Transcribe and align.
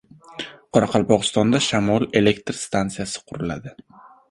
Qoraqalpog‘istonda 0.77 1.61
shamol 1.67 2.07
elektr 2.23 2.59
stansiyasi 2.63 3.25
quriladi 3.31 3.79